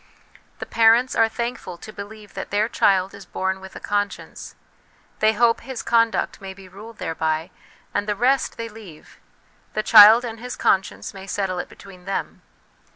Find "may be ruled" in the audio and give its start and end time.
6.41-6.97